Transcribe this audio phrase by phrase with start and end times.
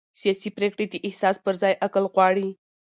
[0.21, 2.47] سیاسي پرېکړې د احساس پر ځای عقل غواړي